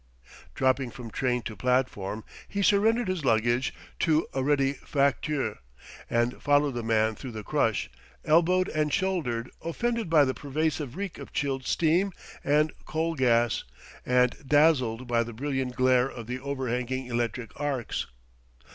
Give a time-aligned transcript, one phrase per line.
[0.55, 5.59] Dropping from train to platform, he surrendered his luggage to a ready facteur,
[6.09, 7.87] and followed the man through the crush,
[8.25, 12.11] elbowed and shouldered, offended by the pervasive reek of chilled steam
[12.43, 13.63] and coal gas,
[14.03, 18.07] and dazzled by the brilliant glare of the overhanging electric arcs.